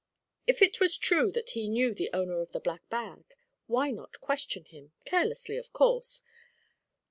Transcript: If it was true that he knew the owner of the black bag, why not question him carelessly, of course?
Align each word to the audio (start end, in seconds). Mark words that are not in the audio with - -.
If 0.47 0.63
it 0.63 0.79
was 0.79 0.97
true 0.97 1.31
that 1.33 1.51
he 1.51 1.69
knew 1.69 1.93
the 1.93 2.09
owner 2.11 2.39
of 2.41 2.53
the 2.53 2.59
black 2.59 2.89
bag, 2.89 3.23
why 3.67 3.91
not 3.91 4.19
question 4.19 4.65
him 4.65 4.93
carelessly, 5.05 5.57
of 5.57 5.71
course? 5.73 6.23